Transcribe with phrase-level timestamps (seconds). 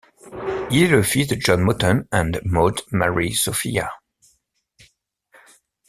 [0.71, 3.91] Il est le fils de John Moten and Maude Mary Sophia.